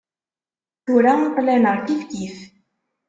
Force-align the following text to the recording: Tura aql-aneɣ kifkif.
Tura 0.85 1.13
aql-aneɣ 1.25 1.75
kifkif. 1.87 2.37